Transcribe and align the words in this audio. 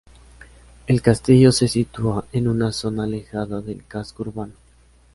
El 0.87 1.03
castillo 1.03 1.51
se 1.51 1.67
sitúa 1.67 2.25
en 2.31 2.47
una 2.47 2.71
zona 2.71 3.03
alejada 3.03 3.61
del 3.61 3.85
casco 3.85 4.23
urbano. 4.23 4.53